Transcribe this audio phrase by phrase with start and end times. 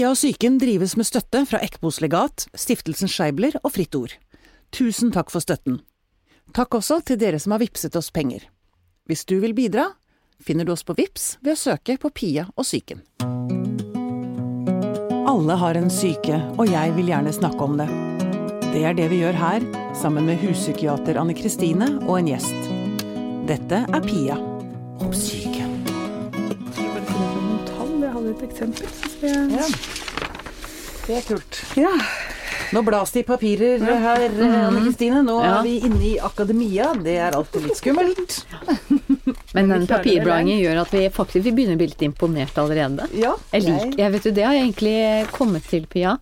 [0.00, 4.14] Pia og psyken drives med støtte fra Ekbos legat, Stiftelsen Scheibler og Fritt Ord.
[4.72, 5.74] Tusen takk for støtten.
[6.56, 8.46] Takk også til dere som har vippset oss penger.
[9.04, 9.90] Hvis du vil bidra,
[10.40, 13.04] finner du oss på Vips ved å søke på Pia og psyken.
[15.28, 17.90] Alle har en syke, og jeg vil gjerne snakke om det.
[18.70, 19.68] Det er det vi gjør her,
[20.00, 22.72] sammen med huspsykiater Anne Kristine og en gjest.
[23.52, 24.40] Dette er Pia
[24.96, 25.68] om syke.
[28.00, 29.09] Jeg hadde et eksempel.
[29.20, 29.66] Så Ja.
[31.06, 31.60] Det er kult.
[31.76, 31.90] Ja.
[32.72, 34.26] Nå blas det i papirer her,
[34.68, 35.22] Anne Kristine.
[35.26, 35.58] Nå Ja.
[35.58, 36.92] er vi inne i akademia.
[37.02, 38.44] Det er alltid litt skummelt.
[39.54, 43.08] Men den klarer papirbladingen gjør at vi faktisk vi begynner å bli litt imponert allerede.
[43.18, 46.18] Ja, Jeg liker, jeg vet du, Det har jeg egentlig kommet til, Pia.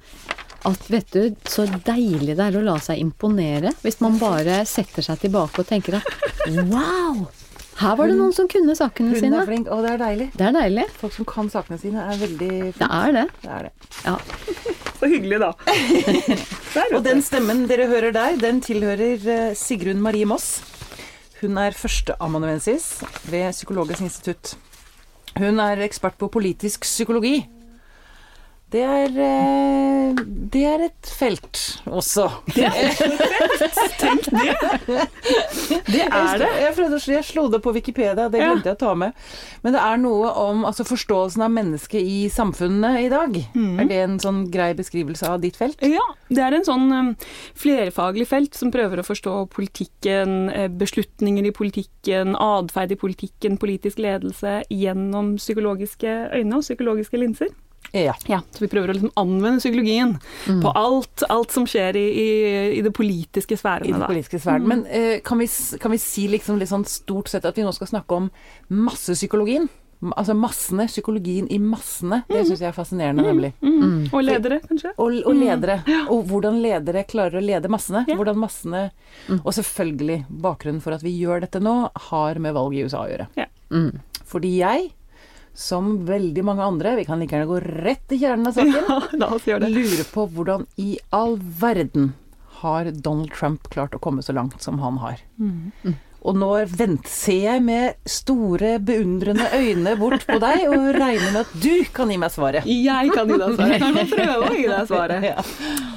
[0.65, 3.75] At vet du, så deilig det er å la seg imponere.
[3.85, 6.09] Hvis man bare setter seg tilbake og tenker at
[6.73, 7.27] wow!
[7.79, 9.43] Her var det noen som kunne sakene Hun er sine.
[9.47, 10.25] flink, og det er deilig.
[10.35, 10.85] Det er deilig.
[10.99, 13.27] Folk som kan sakene sine, er veldig Det er det.
[13.45, 13.73] Det er det.
[14.05, 14.17] Ja.
[14.99, 15.53] Så hyggelig, da.
[16.97, 20.57] Og den stemmen dere hører der, den tilhører eh, Sigrun Marie Moss.
[21.41, 22.89] Hun er førsteamanuensis
[23.31, 24.57] ved Psykologisk institutt.
[25.39, 27.45] Hun er ekspert på politisk psykologi.
[28.69, 30.19] Det er, eh,
[30.53, 32.27] det er et felt også.
[34.03, 34.57] Tenk det!
[35.89, 36.49] Det er det.
[36.61, 39.15] Jeg, prøvde, jeg slo det på Wikipedia, det glemte jeg å ta med.
[39.65, 43.39] Men det er noe om altså, forståelsen av mennesket i samfunnet i dag.
[43.57, 43.79] Mm.
[43.81, 45.81] Er det en sånn grei beskrivelse av ditt felt?
[45.81, 47.09] Ja, det er en sånn um,
[47.57, 54.05] flerfaglig felt som prøver å forstå politikken, eh, beslutninger i politikken, atferd i politikken, politisk
[54.05, 57.57] ledelse gjennom psykologiske øyne og psykologiske linser.
[57.97, 58.15] Ja.
[58.29, 60.17] Ja, så vi prøver å liksom anvende psykologien
[60.63, 62.29] på alt, alt som skjer i, i,
[62.79, 63.93] i det politiske I sfærene.
[63.95, 64.11] den Da.
[64.11, 64.67] politiske sfæren.
[64.69, 65.49] Men eh, kan, vi,
[65.81, 68.31] kan vi si liksom litt sånn stort sett at vi nå skal snakke om
[68.69, 69.69] massepsykologien?
[70.15, 72.21] Altså massene, psykologien i massene.
[72.29, 73.49] Det syns jeg er fascinerende, nemlig.
[73.67, 74.05] Mm.
[74.15, 74.93] Og ledere, kanskje.
[74.95, 75.81] Og, og ledere.
[76.15, 78.05] Og hvordan ledere klarer å lede massene.
[78.07, 78.15] Ja.
[78.15, 78.85] Hvordan massene
[79.41, 81.75] Og selvfølgelig, bakgrunnen for at vi gjør dette nå,
[82.13, 83.27] har med valget i USA å gjøre.
[83.41, 83.49] Ja.
[83.75, 83.91] Mm.
[84.29, 84.87] Fordi jeg,
[85.59, 88.99] som veldig mange andre, vi kan like gjerne gå rett i kjernen av saken, Ja,
[89.19, 89.73] la oss gjøre det.
[89.75, 92.13] lurer på hvordan i all verden
[92.61, 95.19] har Donald Trump klart å komme så langt som han har.
[96.27, 96.49] Og nå
[97.07, 102.11] ser jeg med store, beundrende øyne bort på deg og regner med at du kan
[102.11, 102.67] gi meg svaret.
[102.67, 103.75] Jeg kan gi deg svaret.
[103.77, 105.27] Jeg kan prøve å gi deg svaret.
[105.31, 105.45] Ja.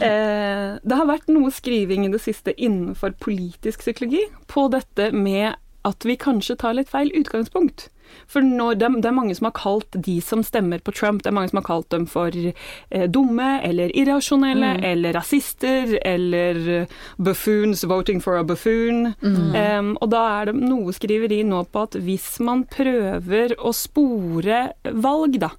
[0.06, 5.58] Eh, det har vært noe skriving i det siste innenfor politisk psykologi på dette med
[5.86, 7.90] at vi kanskje tar litt feil utgangspunkt.
[8.32, 11.32] For når det, det er mange som har kalt de som stemmer på Trump, det
[11.32, 17.84] er mange som har kalt dem for eh, dumme eller irrasjonelle eller rasister eller buffoons
[17.88, 19.14] voting for a buffoon.
[19.56, 24.64] Em, og da er det noe skriveri nå på at hvis man prøver å spore
[24.84, 25.52] valg, da,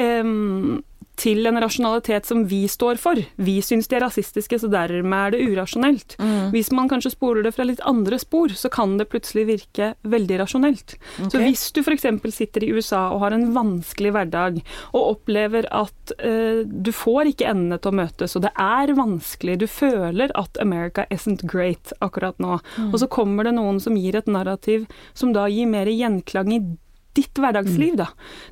[0.00, 0.80] em,
[1.20, 3.20] til en rasjonalitet som vi står for.
[3.36, 6.16] Vi syns de er rasistiske, så dermed er det urasjonelt.
[6.54, 10.40] Hvis man kanskje spoler det fra litt andre spor, så kan det plutselig virke veldig
[10.42, 10.96] rasjonelt.
[11.20, 12.06] Så hvis du f.eks.
[12.34, 14.60] sitter i USA og har en vanskelig hverdag,
[14.94, 19.58] og opplever at eh, du får ikke endene til å møtes, og det er vanskelig,
[19.60, 22.60] du føler at America isn't great akkurat nå,
[22.90, 26.62] og så kommer det noen som gir et narrativ som da gir mer gjenklang i
[27.18, 28.08] ditt hverdagsliv, da.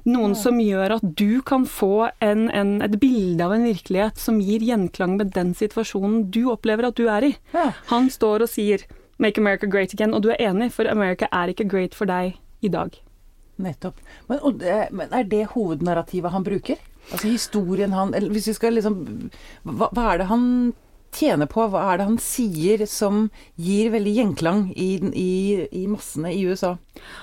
[0.09, 4.41] Noen som gjør at du kan få en, en, et bilde av en virkelighet som
[4.43, 7.35] gir gjenklang med den situasjonen du opplever at du er i.
[7.93, 8.87] Han står og sier
[9.19, 12.39] 'Make America great again', og du er enig, for America er ikke great for deg
[12.63, 12.95] i dag.
[13.59, 13.99] Nettopp.
[14.29, 16.79] Men, det, men er det hovednarrativet han bruker?
[17.13, 19.01] Altså historien han eller Hvis vi skal liksom
[19.65, 20.45] hva, hva er det han
[21.19, 21.67] tjener på?
[21.71, 23.27] Hva er det han sier som
[23.61, 25.33] gir veldig gjenklang i, i,
[25.83, 26.77] i massene i USA?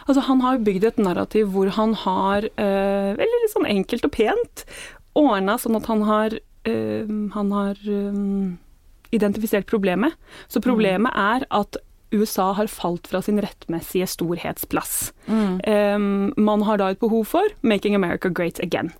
[0.05, 4.13] Altså, han har bygd et narrativ hvor han har, eh, veldig litt sånn enkelt og
[4.15, 4.65] pent,
[5.15, 8.53] ordna sånn at han har, eh, han har eh,
[9.15, 10.15] identifisert problemet.
[10.51, 11.79] Så problemet er at
[12.15, 15.13] USA har falt fra sin rettmessige storhetsplass.
[15.27, 18.93] Eh, man har da et behov for 'Making America Great Again'.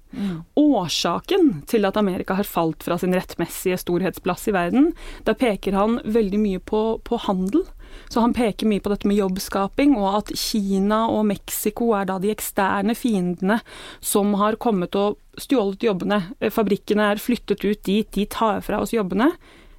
[0.56, 4.94] Årsaken til at Amerika har falt fra sin rettmessige storhetsplass i verden,
[5.26, 7.66] da peker han veldig mye på, på handel.
[8.10, 12.18] Så han peker mye på dette med jobbskaping, og at Kina og Mexico er da
[12.22, 13.60] de eksterne fiendene
[14.04, 16.22] som har kommet og stjålet jobbene.
[16.40, 19.32] Eh, Fabrikkene er flyttet ut dit, de tar fra oss jobbene.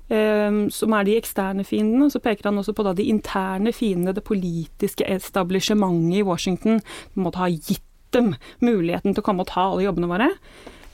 [0.08, 2.10] Eh, Som er de eksterne fiendene.
[2.12, 6.80] Så peker han også på de interne fiendene, det politiske establishementet i Washington,
[7.14, 7.82] måtte ha gitt
[8.14, 10.30] dem muligheten til å komme og ta alle jobbene våre.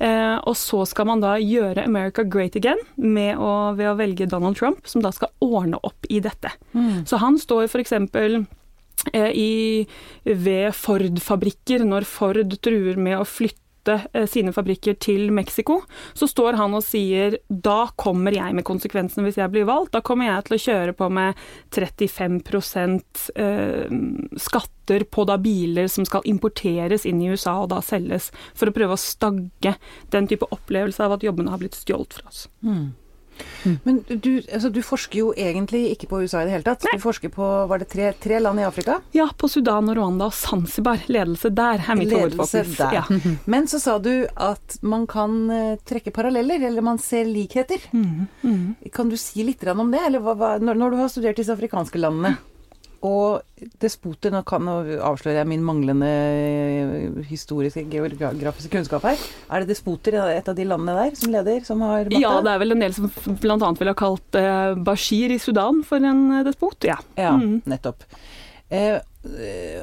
[0.03, 4.27] Eh, og så skal man da gjøre America great again med å, ved å velge
[4.27, 6.51] Donald Trump, som da skal ordne opp i dette.
[7.07, 7.95] Så han står f.eks.
[9.13, 9.87] Eh, i,
[10.25, 15.83] ved Ford-fabrikker, når Ford truer med å flytte flytte eh, sine fabrikker til Mexico,
[16.15, 19.93] så står han og sier da kommer jeg med konsekvensene hvis jeg blir valgt.
[19.93, 21.35] Da kommer jeg til å kjøre på med
[21.73, 22.41] 35
[23.37, 23.91] eh,
[24.39, 28.73] skatter på da biler som skal importeres inn i USA og da selges, for å
[28.75, 29.77] prøve å stagge
[30.11, 32.49] den type opplevelse av at jobbene har blitt stjålet fra oss.
[32.63, 32.93] Mm.
[33.65, 33.79] Mm.
[33.85, 36.87] Men du, altså, du, forsker jo egentlig ikke på USA i det hele tatt.
[36.89, 36.97] Nei.
[36.99, 38.99] Du forsker på var det tre, tre, land i Afrika?
[39.17, 41.03] Ja, på Sudan og Rwanda og Zanzibar.
[41.13, 42.79] Ledelse der er mitt hovedfokus.
[42.93, 43.05] Ja.
[43.53, 47.83] Men så sa du at man kan uh, trekke paralleller, eller man ser likheter.
[47.93, 48.27] Mm.
[48.43, 48.65] Mm.
[48.95, 50.03] Kan du si litt om det?
[50.07, 52.37] Eller hva, når, når, du har studert disse afrikanske landene?
[53.03, 53.43] Og
[53.83, 59.25] despoter Nå kan nå avslører jeg min manglende eh, historiske, geografiske kunnskap her.
[59.51, 62.21] Er det despoter i et av de landene der som leder, som har makta?
[62.23, 63.11] Ja, det er vel en del som
[63.43, 63.59] bl.a.
[63.81, 66.87] ville ha kalt eh, Bashir i Sudan for en eh, despot.
[66.87, 67.65] Ja, ja mm.
[67.73, 68.07] nettopp.
[68.71, 69.01] Eh,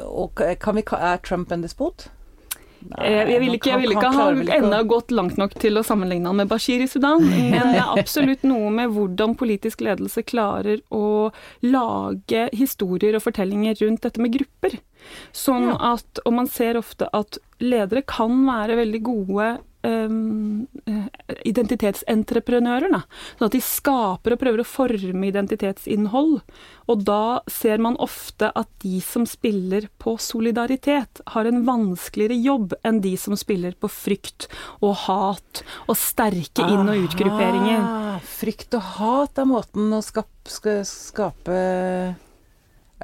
[0.07, 2.07] og kan vi, er Trump en despot?
[2.79, 6.31] Nei, jeg vil ikke, jeg vil ikke ha ennå gått langt nok til å sammenligne
[6.31, 10.79] han med Bashir i Sudan, men det er absolutt noe med hvordan politisk ledelse klarer
[10.95, 11.29] å
[11.65, 14.79] lage historier og fortellinger rundt dette med grupper.
[15.35, 19.49] Sånn at, og man ser ofte at ledere kan være veldig gode
[19.83, 20.67] um,
[21.47, 22.91] identitetsentreprenører.
[22.93, 23.01] Da.
[23.37, 26.39] Sånn at de skaper og prøver å forme identitetsinnhold.
[26.89, 32.73] Og da ser man ofte at de som spiller på solidaritet, har en vanskeligere jobb
[32.87, 34.49] enn de som spiller på frykt
[34.79, 37.83] og hat og sterke inn- og utgrupperinger.
[37.83, 41.61] Aha, frykt og hat er måten å skape, skape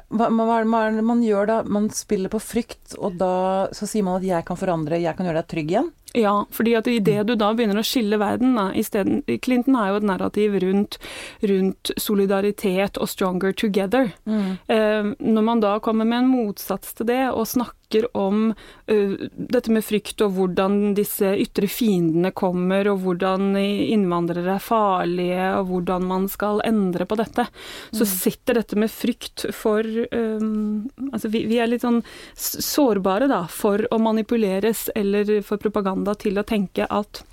[0.08, 1.60] hva, hva, hva er det man gjør da?
[1.66, 5.26] Man spiller på frykt, og da så sier man at 'jeg kan forandre, jeg kan
[5.26, 5.92] gjøre deg trygg igjen'?
[6.16, 9.96] Ja, fordi at idet du da begynner å skille verden da, stedet, Clinton er jo
[10.00, 10.96] et narrativ rundt,
[11.42, 14.12] rundt solidaritet og 'stronger together'.
[14.24, 14.58] Mm.
[14.68, 17.75] Eh, når man da kommer med en motsats til det, og snakker
[18.18, 24.62] om uh, dette med frykt og hvordan disse ytre fiendene kommer, og hvordan innvandrere er
[24.62, 27.46] farlige, og hvordan man skal endre på dette,
[27.92, 28.12] så mm.
[28.12, 32.00] sitter dette med frykt for um, Altså vi, vi er litt sånn
[32.36, 37.24] sårbare da, for å manipuleres eller for propaganda propaganda til å tenke at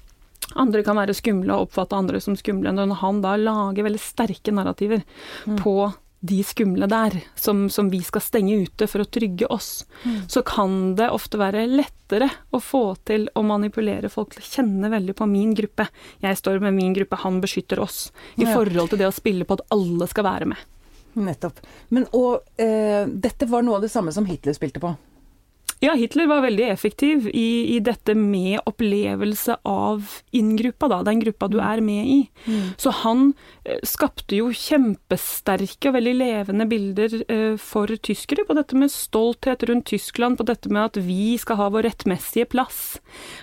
[0.59, 2.71] andre kan være skumle og oppfatte andre som skumle.
[2.71, 5.03] Når han da lager veldig sterke narrativer
[5.47, 5.57] mm.
[5.63, 5.91] på
[6.23, 10.21] de skumle der, som, som, vi skal stenge ute for å trygge oss, mm.
[10.31, 14.91] så kan det ofte være lettere å få til å manipulere folk til å kjenne
[14.93, 15.89] veldig på min gruppe.
[16.23, 18.05] Jeg står med min gruppe, han beskytter oss.
[18.37, 18.53] I ja.
[18.55, 20.69] forhold til det å spille på at alle skal være med.
[21.19, 21.59] Nettopp.
[21.91, 24.95] Men og eh, dette var noe av det samme som Hitler spilte på.
[25.83, 31.49] Ja, Hitler var veldig effektiv i, i dette med opplevelse av inngruppa, da, den gruppa
[31.51, 32.19] du er med i.
[32.45, 32.69] Mm.
[32.79, 33.25] Så han
[33.65, 39.65] eh, skapte jo kjempesterke og veldig levende bilder eh, for tyskere på dette med stolthet
[39.67, 42.79] rundt Tyskland, på dette med at vi skal ha vår rettmessige plass.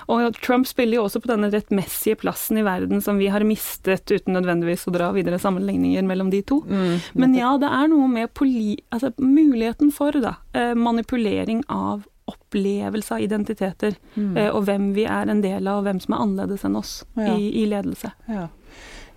[0.08, 4.08] Og Trump spiller jo også på denne rettmessige plassen i verden som vi har mistet,
[4.08, 6.62] uten nødvendigvis å dra videre sammenligninger mellom de to.
[6.64, 7.04] Mm.
[7.20, 13.25] Men ja, det er noe med altså, muligheten for da, eh, manipulering av opplevelse av
[13.25, 14.32] identiteter, mm.
[14.37, 16.94] eh, og hvem vi er en del av, og hvem som er annerledes enn oss
[17.19, 17.35] ja.
[17.37, 18.12] i, i, ledelse.
[18.31, 18.49] Ja.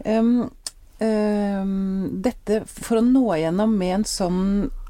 [0.06, 0.50] Um,
[1.00, 4.45] um, dette, for å nå igjennom med en sånn,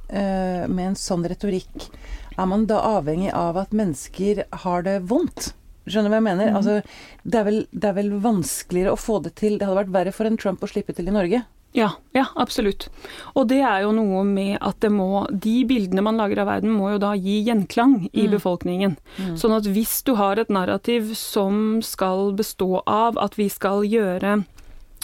[0.10, 1.90] uh, med en sånn retorikk,
[2.34, 5.52] er man da avhengig av at mennesker har det vondt?
[5.84, 6.50] Skjønner du hva jeg mener?
[6.50, 6.58] Mm.
[6.58, 6.78] Altså,
[7.24, 10.13] det, er vel, det, er vel, vanskeligere å få det til Det hadde vært verre
[10.15, 11.44] for en Trump å slippe til i Norge.
[11.74, 12.88] Ja, ja, absolutt.
[13.34, 16.75] Og det er jo noe med at det må De bildene man lager av verden,
[16.77, 18.34] må jo da gi gjenklang i mm.
[18.36, 18.96] befolkningen.
[19.18, 19.34] Mm.
[19.42, 24.44] Sånn at hvis du har et narrativ som skal bestå av at vi skal gjøre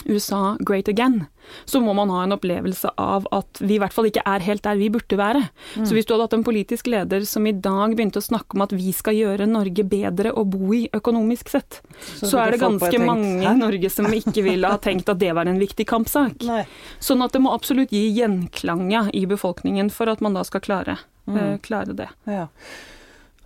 [0.06, 1.26] USA great again,
[1.64, 4.64] så må man ha en opplevelse av at vi i hvert fall ikke er helt
[4.66, 5.42] der vi burde være.
[5.76, 5.86] Mm.
[5.86, 8.64] Så hvis du hadde hatt en politisk leder som i dag begynte å snakke om
[8.66, 12.62] at vi skal gjøre Norge bedre å bo i økonomisk sett, så, så er det
[12.62, 16.44] ganske mange i Norge som ikke ville ha tenkt at det var en viktig kampsak.
[16.48, 16.62] Nei.
[17.02, 20.96] Sånn at det må absolutt gi gjenklang i befolkningen for at man da skal klare,
[21.28, 21.36] mm.
[21.36, 22.08] uh, klare det.
[22.26, 22.48] Ja.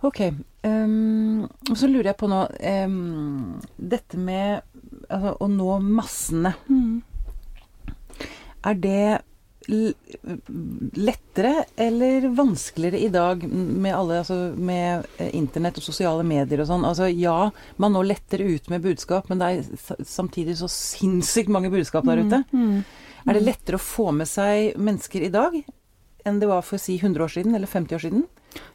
[0.05, 0.21] Ok.
[0.65, 2.39] Um, og så lurer jeg på nå
[2.85, 4.63] um, Dette med
[5.09, 6.55] altså, å nå massene.
[6.69, 7.03] Mm.
[8.65, 9.21] Er det
[10.93, 16.69] lettere eller vanskeligere i dag med alle altså med eh, internett og sosiale medier og
[16.69, 16.85] sånn?
[16.85, 17.49] Altså ja,
[17.81, 22.21] man når lettere ut med budskap, men det er samtidig så sinnssykt mange budskap der
[22.21, 22.43] ute.
[22.51, 25.57] Mm, mm, er det lettere å få med seg mennesker i dag
[26.25, 28.25] enn det var for å si 100 år siden eller 50 år siden?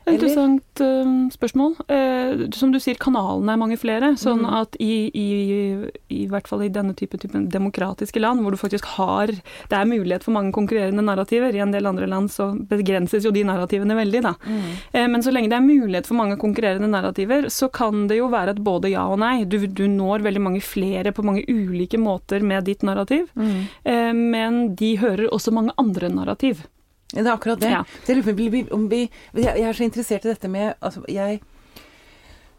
[0.09, 1.75] Er Interessant uh, spørsmål.
[1.87, 4.15] Uh, som du sier, kanalene er mange flere.
[4.19, 4.55] Sånn Mm.
[4.61, 8.85] at i, i, i hvert fall i denne type, type demokratiske land, hvor du faktisk
[8.97, 11.55] har Det er mulighet for mange konkurrerende narrativer.
[11.55, 14.35] I en del andre land så begrenses jo de narrativene veldig, da.
[14.47, 14.65] Mm.
[14.93, 18.29] Eh, Men så lenge det er mulighet for mange konkurrerende narrativer, så kan det jo
[18.33, 19.45] være et både ja og nei.
[19.45, 23.67] Du, du når veldig mange flere på mange ulike måter med ditt narrativ, Mm.
[23.85, 26.67] eh, men de hører også mange andre narrativ.
[27.15, 27.71] Det er akkurat det.
[27.71, 27.83] Ja.
[28.07, 31.41] det jeg, om vi- jeg, jeg er så interessert i dette med altså, jeg,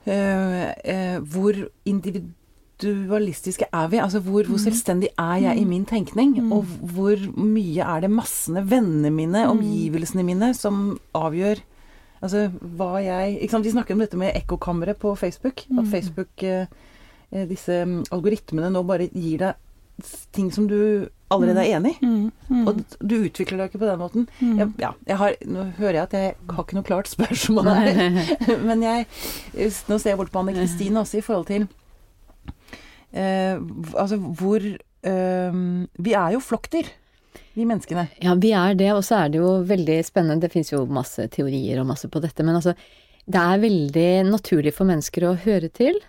[0.07, 1.53] øh, øh, Hvor
[1.85, 3.97] individualistiske er vi?
[3.97, 6.37] Altså hvor, hvor selvstendig er jeg i min tenkning?
[6.43, 6.51] Mm.
[6.51, 9.49] Og hvor mye er det massene, vennene mine, Mm.
[9.59, 11.55] omgivelsene mine, som avgjør
[12.23, 13.65] Altså hva jeg ikke sant?
[13.65, 15.63] Vi snakker om dette med ekkokammeret på Facebook.
[15.79, 15.87] At.
[15.89, 16.67] Facebook, eh,
[17.49, 17.71] disse
[18.11, 19.53] algoritmene nå bare gir deg
[20.31, 21.93] ting som du allerede er enig.
[22.03, 24.27] Mm, mm, Og du utvikler deg ikke på den måten.
[24.39, 24.55] mm.
[24.59, 28.19] Jeg, ja, jeg har, nå hører jeg at jeg har ikke noe klart spørsmål her.
[28.69, 29.07] Men jeg
[29.89, 31.67] Nå ser jeg bort på Anne Kristine også i forhold til
[33.13, 33.57] eh,
[33.99, 35.59] Altså hvor eh,
[35.97, 36.89] Vi er jo flokkdyr,
[37.55, 38.07] vi menneskene.
[38.23, 40.39] Ja, vi er det, og så er det jo veldig spennende.
[40.45, 42.75] Det fins jo masse teorier og masse på dette, men altså
[43.31, 45.99] det er veldig naturlig for mennesker å høre til.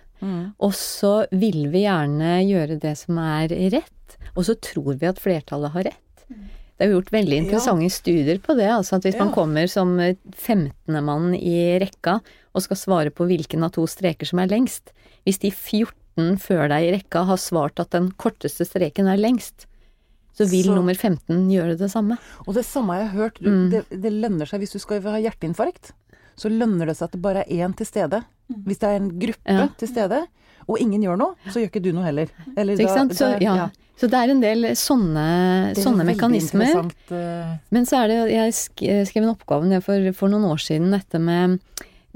[0.59, 5.19] Og så vil vi gjerne gjøre det som er rett, og så tror vi at
[5.21, 5.99] flertallet har rett.
[6.73, 8.65] Det er jo gjort veldig interessante studier på det.
[8.67, 9.25] altså at Hvis Ja.
[9.25, 9.97] man kommer som
[10.35, 10.71] 15.
[11.05, 12.19] mann i rekka
[12.55, 14.91] og skal svare på hvilken av to streker som er lengst
[15.25, 19.65] Hvis de 14 før deg i rekka har svart at den korteste streken er lengst,
[20.35, 22.17] så vil Så- nummer 15 gjøre det samme.
[22.47, 23.35] Og det samme har jeg hørt.
[23.39, 23.69] Du, Mm.
[23.71, 25.91] det, det lønner seg hvis du skal ha hjerteinfarkt.
[26.35, 28.25] Så lønner det seg at det bare er én til stede.
[28.51, 29.67] Hvis det er en gruppe Ja.
[29.77, 30.25] til stede,
[30.67, 32.27] og ingen gjør noe, så gjør ikke du noe heller.
[32.57, 33.13] Eller Ikke sant?
[33.15, 33.55] Så, ja.
[33.55, 33.69] ja.
[33.99, 36.91] så det er en del sånne, sånne mekanismer.
[37.11, 40.91] eh, Men så er det Jeg sk- skrev en oppgave for, for noen år siden,
[40.91, 41.59] dette med,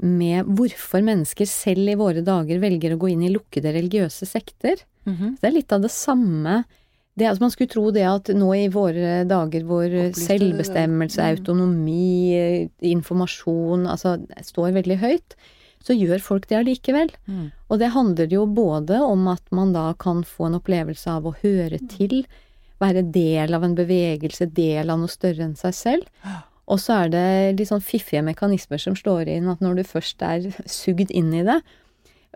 [0.00, 4.76] med hvorfor mennesker selv i våre dager velger å gå inn i lukkede religiøse sekter.
[5.06, 5.36] mhm.
[5.40, 6.64] Det er litt av det samme.
[7.18, 11.30] Det, altså man skulle tro det at nå i våre dager hvor selvbestemmelse, mm.
[11.34, 14.12] autonomi, informasjon altså
[14.46, 15.34] står veldig høyt,
[15.84, 17.10] så gjør folk det allikevel.
[17.26, 17.48] Mm.
[17.70, 21.36] Og det handler jo både om at man da kan få en opplevelse av å
[21.42, 22.22] høre til,
[22.82, 26.28] være del av en bevegelse, del av noe større enn seg selv.
[26.68, 27.26] Og så er det
[27.58, 31.44] litt sånn fiffige mekanismer som slår inn, at når du først er sugd inn i
[31.46, 31.58] det,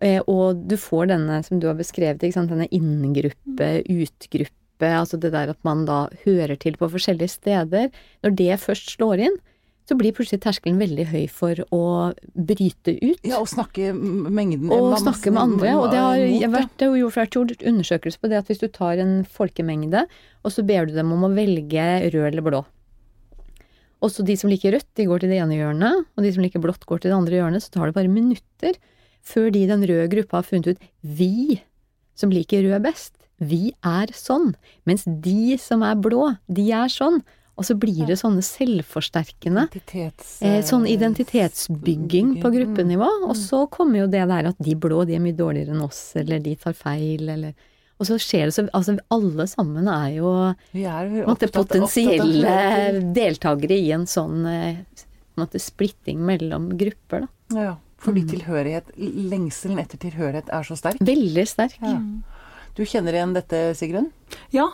[0.00, 5.52] eh, og du får denne, som du har beskrevet, denne inngruppe, utgruppe, altså det der
[5.52, 7.90] at man da hører til på forskjellige steder,
[8.24, 9.36] når det først slår inn,
[9.88, 11.80] så blir plutselig terskelen veldig høy for å
[12.38, 13.18] bryte ut.
[13.26, 15.72] Ja, og snakke mengden Og ma- snakke med andre.
[15.78, 18.68] Og det har jeg vært, det har jo gjort undersøkelser på det at hvis du
[18.68, 20.04] tar en folkemengde,
[20.44, 22.62] og så ber du dem om å velge rød eller blå.
[24.02, 26.42] Og så de som liker rødt, de går til det ene hjørnet, og de som
[26.42, 27.62] liker blått, går til det andre hjørnet.
[27.62, 28.78] Så tar det bare minutter
[29.22, 31.60] før de i den røde gruppa har funnet ut vi
[32.18, 34.52] som liker rød best, vi er sånn.
[34.86, 37.22] Mens de som er blå, de er sånn.
[37.60, 40.38] Og så blir det sånne selvforsterkende Identitets...
[40.42, 42.54] Eh, sånn identitetsbygging på Mm.
[42.56, 45.82] gruppenivå, og så kommer jo det der at de blå de er mye dårligere enn
[45.84, 47.54] oss, eller de tar feil, eller
[48.00, 53.76] Og så skjer det så Altså alle sammen er jo Vi er opptatt potensielle deltakere
[53.78, 54.76] i en sånn eh,
[55.36, 57.28] på splitting mellom grupper, da.
[57.62, 58.30] Ja, fordi Mm.
[58.30, 60.98] tilhørighet, lengselen etter tilhørighet er så sterk.
[61.00, 61.76] Veldig sterk.
[61.80, 62.00] Ja.
[62.74, 64.10] Du kjenner igjen dette, Sigrun?
[64.50, 64.72] Ja,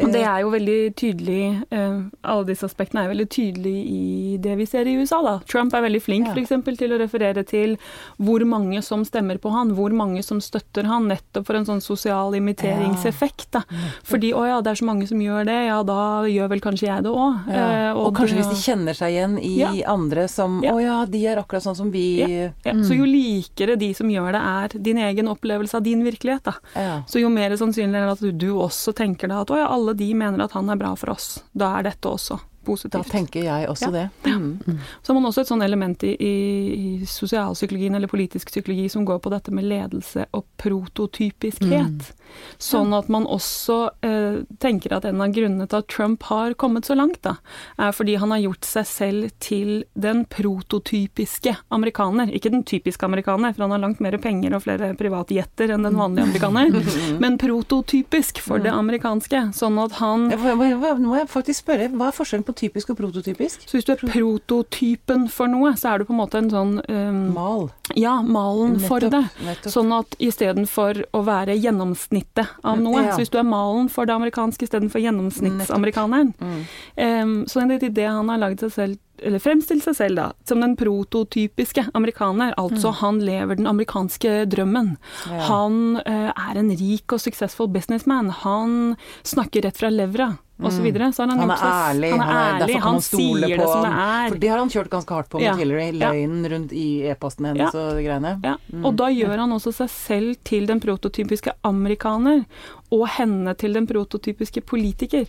[0.00, 4.36] og det Eh, er jo veldig tydelig eh, Alle disse aspektene er veldig tydelige i
[4.42, 5.38] det vi ser i USA, da.
[5.46, 6.32] Trump er veldig flink Ja.
[6.34, 7.76] for eksempel, til å referere til
[8.18, 11.80] hvor mange som stemmer på han, hvor mange som støtter han, nettopp for en sånn
[11.82, 13.50] sosial imiteringseffekt.
[13.52, 13.62] Da.
[14.06, 15.98] Fordi å ja, det er så mange som gjør det, ja da
[16.30, 17.48] gjør vel kanskje jeg det òg.
[17.50, 17.94] ja.
[17.94, 19.70] og, kanskje hvis de kjenner seg igjen i Ja.
[19.92, 20.60] andre som.
[20.62, 22.50] Å ja, de er akkurat sånn som vi ja,
[22.84, 26.54] Så jo likere de som gjør det, er din egen opplevelse av din virkelighet, da.
[26.76, 27.02] Ja.
[27.06, 29.94] Så jo mer sannsynlig er det at du, du også tenker deg at å alle
[29.98, 31.42] de mener at han er bra for oss.
[31.52, 33.90] Da er dette også Da tenker jeg også Ja.
[33.90, 34.08] det.
[34.30, 34.78] Mm.
[35.02, 39.18] Så har man også et sånn element i, i, sosialpsykologien eller politisk psykologi som går
[39.18, 42.12] på dette med ledelse og prototypiskhet.
[42.58, 46.86] Sånn at man også eh, tenker at en av grunnene til at Trump har kommet
[46.86, 47.36] så langt, da,
[47.78, 52.30] er fordi han har gjort seg selv til den prototypiske amerikaner.
[52.30, 55.98] Ikke den typiske amerikaner, for han har langt mer penger og flere privatjetter enn den
[55.98, 59.48] vanlige amerikaner, men prototypisk for det amerikanske.
[59.56, 63.66] Sånn at han Nå må jeg faktisk spørre, hva er forskjellen på typisk og prototypisk?
[63.68, 66.76] Så hvis du er prototypen for noe, så er du på en måte en sånn
[66.86, 67.68] um, Mal.
[67.98, 69.22] Ja, malen for det.
[69.44, 69.72] nettopp.
[69.72, 73.04] Sånn at istedenfor å være gjennomsnittet av noe.
[73.04, 73.14] Ja.
[73.14, 76.34] Så hvis du er malen for det amerikanske istedenfor gjennomsnittsamerikaneren.
[76.38, 76.58] Mm.
[76.96, 80.26] Um, så det er det han har laget seg selv, eller fremstilt seg selv da,
[80.48, 82.54] som den prototypiske amerikaner.
[82.60, 84.94] Altså han lever den amerikanske drømmen.
[85.28, 85.40] Ja.
[85.50, 88.30] Han uh, er en rik og suksessfull businessman.
[88.44, 88.94] Han
[89.26, 90.76] snakker rett fra levra, osv.
[90.76, 91.08] Så, videre.
[91.12, 93.92] så han, Han er ærlig, Han er han er- ærlig, han sier det som det
[93.92, 94.28] er.
[94.28, 95.54] For det har han kjørt ganske hardt på med Ja.
[95.56, 95.90] Hillary.
[95.92, 97.80] Løgnen rundt i e-posten hennes Ja.
[97.80, 98.40] og greiene.
[98.44, 102.44] Ja, og da gjør han også seg selv til den prototypiske amerikaner,
[102.92, 105.26] og henne til den prototypiske politiker.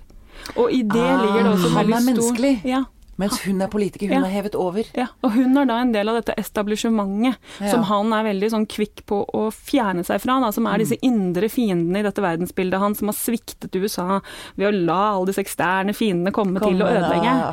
[0.55, 2.61] Og i det Ah, ligger det også han veldig er stor menneskelig.
[2.65, 2.83] Ja,
[3.19, 4.27] Mens hun er politiker, hun Ja.
[4.27, 4.83] er hevet over.
[4.97, 7.69] ja, og hun er da en del av dette establishementet Ja.
[7.71, 10.97] som han er veldig sånn kvikk på å fjerne seg fra, da, som er disse
[11.03, 14.21] indre fiendene i dette verdensbildet hans, som har sviktet USA
[14.57, 17.23] ved å la alle disse eksterne fiendene komme, til å ødelegge.
[17.23, 17.51] ja.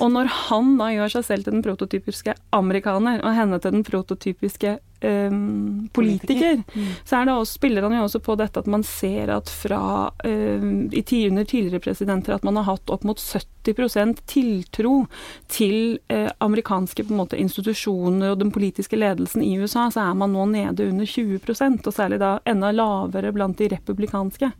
[0.00, 3.84] Og når han da gjør seg selv til den prototypiske amerikaner, og henne til den
[3.84, 6.64] prototypiske Um, politiker,
[7.04, 10.10] så er det også, spiller han jo også på dette at man ser at fra
[10.24, 15.06] um, i ti- under tidligere presidenter at man har hatt opp mot 70 tiltro
[15.48, 20.46] til eh, amerikanske måte, institusjoner og den politiske ledelsen i USA, så er man nå
[20.52, 24.50] nede under 20% og særlig da enda lavere blant de republikanske.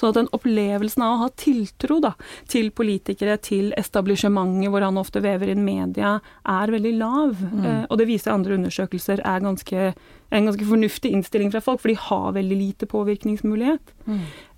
[0.00, 2.14] Så den opplevelsen av å ha tiltro da,
[2.48, 7.38] til politikere, til establishmentet, hvor han ofte vever inn media, er veldig lav.
[7.64, 9.94] Eh, og det viser andre undersøkelser er ganske,
[10.30, 13.94] en ganske fornuftig innstilling fra folk, for de har veldig lite påvirkningsmulighet.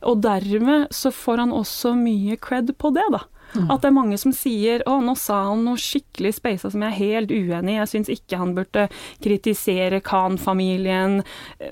[0.06, 3.25] Og dermed så får han også mye cred på det, da.
[3.71, 6.93] At det er mange som sier å, nå sa han noe skikkelig speisa som jeg
[6.93, 8.88] er helt uenig i, jeg syns ikke han burde
[9.25, 11.23] kritisere Khan-familien,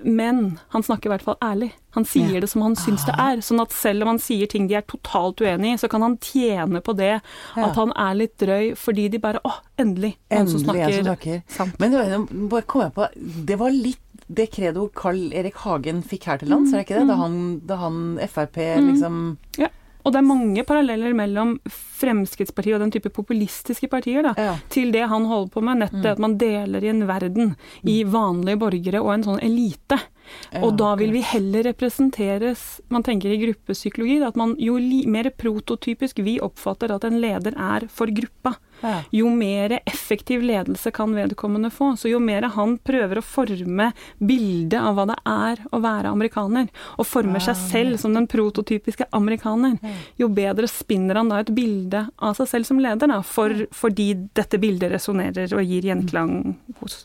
[0.04, 1.72] men han snakker i hvert fall ærlig.
[1.94, 2.40] Han sier Ja.
[2.40, 4.82] det som han syns det er, sånn at selv om han sier ting de er
[4.82, 7.20] totalt uenig i, så kan han tjene på det
[7.56, 7.66] Ja.
[7.68, 11.04] at han er litt drøy, fordi de bare å, endelig, noen som Endelig jeg som
[11.04, 11.42] snakker snakker.
[11.48, 11.78] sant.
[11.80, 13.08] Men nå bare kom jeg på
[13.46, 17.00] Det var litt det credo Carl Erik Hagen fikk her til lands, er det ikke
[17.00, 17.08] det?
[17.08, 19.68] Da han, da han Frp liksom Ja.
[20.04, 21.54] Og det er mange paralleller mellom
[21.98, 24.56] Fremskrittspartiet og den type populistiske partier, da, Ja.
[24.68, 28.58] til det han holder på med, nettet at man deler i en verden i vanlige
[28.60, 29.98] borgere og en sånn elite.
[30.62, 34.76] Og da vil vi heller representeres Man tenker i gruppepsykologi at man, jo
[35.10, 38.54] mer prototypisk vi oppfatter at en leder er for gruppa,
[39.14, 41.94] jo mer effektiv ledelse kan vedkommende få.
[41.98, 46.68] Så jo mer han prøver å forme bildet av hva det er å være amerikaner,
[46.98, 49.78] og former seg selv som den prototypiske amerikaner,
[50.20, 54.12] jo bedre spinner han da et bilde av seg selv som leder, da, for, fordi
[54.36, 57.04] dette bildet resonnerer og gir gjenklang hos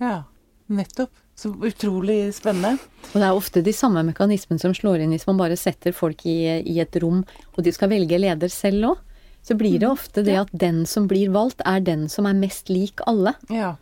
[0.00, 0.24] ja.
[0.66, 1.25] Nettopp.
[1.36, 2.78] Så utrolig spennende.
[3.12, 6.24] Og det er ofte de samme mekanismene som slår inn hvis man bare setter folk
[6.24, 9.02] i, i et rom, og de skal velge leder selv òg.
[9.46, 12.72] Så blir det ofte det at den som blir valgt, er den som er mest
[12.72, 13.36] lik alle.
[13.52, 13.76] Ja.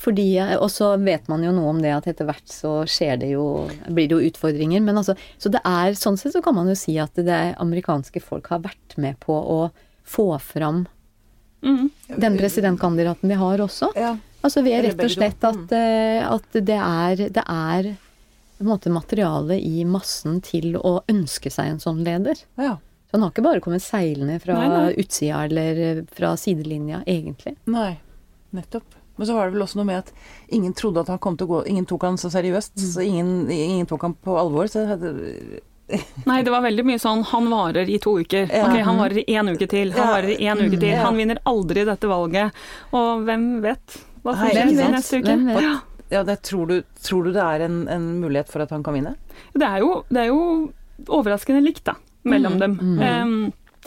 [0.00, 0.26] Fordi,
[0.58, 2.82] og så vet man jo noe om det at etter hvert så
[3.20, 4.82] det jo, blir det jo utfordringer.
[4.84, 8.20] Men altså, så det er, sånn sett så kan man jo si at det amerikanske
[8.24, 9.60] folk har vært med på å
[10.04, 10.84] få fram
[11.64, 11.86] mm.
[12.16, 13.94] den presidentkandidaten de har også.
[13.96, 14.16] ja.
[14.42, 17.90] Altså vi er rett og slett at, eh, at det er, det er
[18.60, 22.40] en måte materiale i massen til å ønske seg en sånn leder.
[22.60, 22.78] ja.
[23.10, 24.90] Så han har ikke bare kommet seilende fra Nei, nei.
[25.02, 27.56] utsida eller fra sidelinja, egentlig.
[27.66, 27.96] Nei.
[28.54, 28.84] Nettopp.
[29.16, 30.12] Men så var det vel også noe med at
[30.54, 32.78] ingen trodde at han kom til å gå Ingen tok han så seriøst.
[32.78, 34.70] Så ingen, ingen tok han på alvor.
[34.70, 35.60] Så det-
[36.24, 38.46] Nei, det var veldig mye sånn han varer i to uker.
[38.46, 38.68] Ja.
[38.70, 39.90] Ok, han varer i én uke til.
[39.90, 40.12] Han Ja.
[40.14, 40.94] varer i én uke til.
[41.02, 42.52] Han vinner aldri dette valget.
[42.94, 45.30] Og hvem vet hva som skjer neste uke?
[45.30, 45.68] Hvem vet?
[46.10, 46.22] Ja.
[46.26, 49.14] det, tror, du, tror du det er en, en mulighet for at han kan vinne?
[49.54, 50.40] Det er jo, det er jo
[51.08, 51.96] overraskende likt, da,
[52.28, 52.76] mellom dem.
[53.00, 53.36] Um,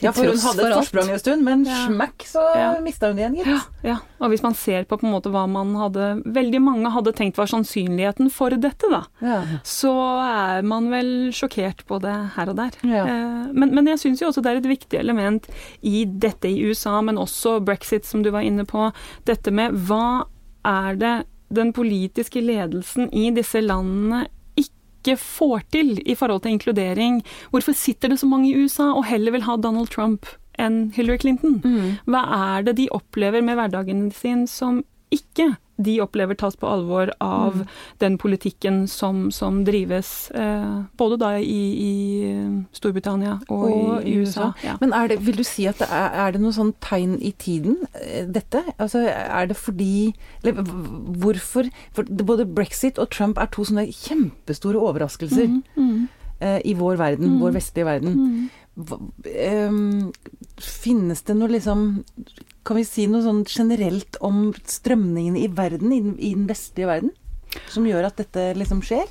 [0.02, 1.86] Ja, for hun hadde et forsprang en stund, men Ja.
[1.88, 2.80] smakk, så Ja.
[2.82, 3.46] mista hun det igjen, gitt.
[3.46, 6.90] ja, ja, og hvis man ser på på en måte hva man hadde Veldig mange
[6.92, 9.04] hadde tenkt var sannsynligheten for dette, da.
[9.22, 9.44] Ja.
[9.64, 9.92] Så
[10.24, 12.72] er man vel sjokkert på det her og der.
[12.84, 13.06] Ja.
[13.06, 15.48] Eh, Men, men jeg syns jo også det er et viktig element
[15.84, 18.92] i dette i USA, men også brexit, som du var inne på.
[19.26, 20.26] Dette med hva
[20.66, 24.28] er det den politiske ledelsen i disse landene
[25.04, 27.20] ikke får til i forhold til inkludering?
[27.52, 30.26] Hvorfor sitter det så mange i USA og heller vil ha Donald Trump
[30.60, 31.60] enn Hillary Clinton?
[31.64, 32.00] Mm.
[32.08, 34.82] Hva er det de opplever med hverdagen sin som
[35.14, 37.68] ikke de opplever tas på alvor av Mm.
[38.00, 44.52] den politikken som, som drives eh, både da i, i Storbritannia og, i USA.
[44.64, 44.78] Ja.
[44.82, 47.80] Men det, vil du si at det er, er det noe sånn tegn i tiden,
[48.02, 48.62] eh, dette?
[48.78, 54.78] Altså, er det fordi Eller hvorfor For både brexit og Trump er to sånne kjempestore
[54.80, 56.08] overraskelser mm, mm.
[56.40, 57.40] eh, i vår verden, Mm.
[57.42, 58.50] vår vestlige verden.
[58.76, 60.12] Ehm,
[60.58, 62.04] finnes det noe liksom
[62.66, 67.12] Kan vi si noe sånn generelt om strømningene i verden, i den, vestlige verden?
[67.70, 69.10] Som gjør at dette liksom skjer?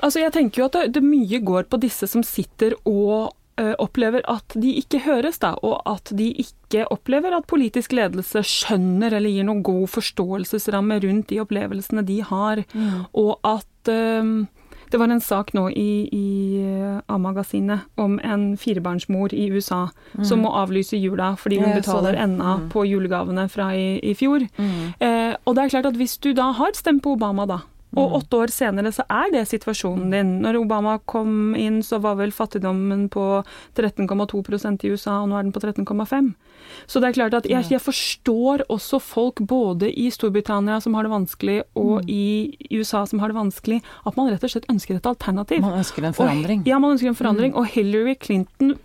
[0.00, 3.74] Altså, jeg tenker jo at det, det mye går på disse som sitter og eh,
[3.82, 9.16] opplever at de ikke høres, da, og at de ikke opplever at politisk ledelse skjønner
[9.16, 12.64] eller gir noen god forståelsesramme rundt de opplevelsene de har,
[13.12, 14.34] og at eh,
[14.90, 16.26] det var en sak nå i, i
[16.62, 19.88] eh, A-magasinet om en firebarnsmor i USA
[20.22, 22.68] som må avlyse jula fordi hun betaler ennå Mm.
[22.70, 24.44] på julegavene fra i, i fjor.
[25.00, 27.58] Eh, og det er klart at hvis du da har stemt på Obama, da,
[27.94, 30.32] og åtte år senere så er det situasjonen din.
[30.44, 33.42] Når Obama kom inn, så var vel fattigdommen på
[33.78, 36.32] 13,2% i USA, og nå er den på 13,5.
[36.90, 41.06] Så det er klart at jeg, jeg forstår også folk både i Storbritannia som har
[41.06, 44.98] det vanskelig, og i USA som har det vanskelig, at man rett og slett ønsker
[44.98, 45.62] et alternativ.
[45.64, 46.64] Man ønsker en forandring.
[46.64, 47.54] Og, ja, man ønsker en forandring.
[47.58, 48.76] Og Hillary Clinton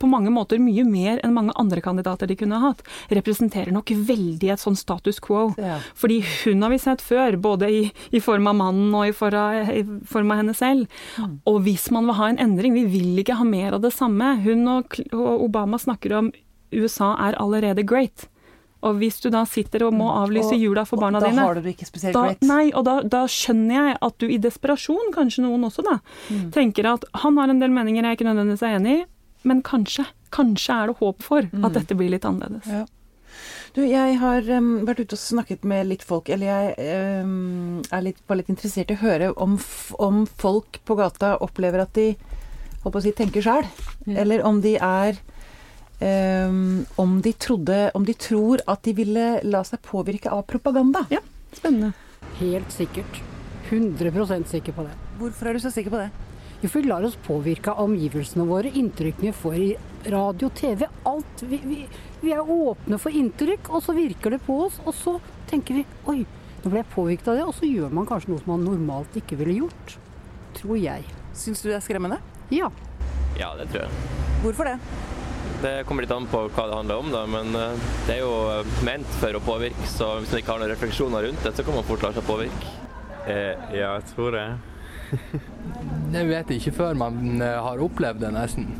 [0.00, 2.80] på mange måter mye mer enn mange andre kandidater de kunne ha hatt,
[3.12, 5.50] representerer nok veldig et sånn status quo.
[5.60, 5.76] Ja.
[5.94, 7.82] Fordi hun har vi sett før, både i,
[8.16, 10.88] i form av mannen og i form av, i form av henne selv.
[11.46, 14.34] Og hvis man vil ha en endring, vi vil ikke ha mer av det samme.
[14.44, 16.32] Hun og, og Obama snakker om
[16.72, 18.26] USA er allerede great.
[18.80, 21.54] Og hvis du da sitter og må avlyse Og- jula for barna da dine har
[21.58, 22.40] du det ikke spesielt da, great.
[22.48, 25.98] Nei, og da, da skjønner jeg at du i desperasjon, kanskje noen også da,
[26.30, 26.46] Mm.
[26.54, 29.04] tenker at han har en del meninger jeg ikke nødvendigvis er enig i,
[29.42, 31.64] men kanskje, kanskje er det håp for Mm.
[31.64, 32.66] at dette blir litt annerledes.
[32.66, 32.84] Ja.
[33.74, 38.02] Du, jeg har um, vært ute og snakket med litt folk, eller jeg um, er
[38.02, 39.58] litt, var litt interessert i å høre om,
[40.02, 42.08] om folk på gata opplever at de
[42.82, 43.68] holdt på å si, tenker sjæl,
[44.10, 45.20] eller om de er
[46.00, 51.04] um, om de trodde Om de tror at de ville la seg påvirke av propaganda.
[51.12, 51.20] Ja,
[51.52, 51.92] Spennende.
[52.38, 53.22] Helt sikkert.
[53.70, 54.92] 100% sikker på det.
[55.18, 56.10] Hvorfor er du så sikker på det?
[56.60, 59.68] Jo, for vi lar oss påvirke av omgivelsene våre, inntrykkene vi får i
[60.12, 61.40] radio, TV, alt.
[61.48, 61.78] Vi, vi,
[62.20, 65.14] vi er åpne for inntrykk, og så virker det på oss, og så
[65.48, 66.18] tenker vi oi,
[66.60, 69.16] nå ble jeg påvirket av det, og så gjør man kanskje noe som man normalt
[69.16, 69.94] ikke ville gjort.
[70.58, 71.06] Tror jeg.
[71.32, 72.18] Syns du det er skremmende?
[72.52, 72.68] Ja.
[73.40, 74.10] Ja, det tror jeg.
[74.42, 74.76] Hvorfor det?
[75.62, 78.34] Det kommer litt an på hva det handler om, da, men eh, det er jo
[78.52, 81.64] eh, ment for å påvirke, så hvis man ikke har noen refleksjoner rundt det, så
[81.64, 82.76] kan man fort la seg påvirke.
[83.24, 84.46] Eh, ja, jeg tror det.
[86.10, 88.70] Jeg vet ikke før man eh, har opplevd det, nesten.